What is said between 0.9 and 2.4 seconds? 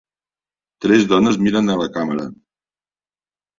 dones miren a la càmera.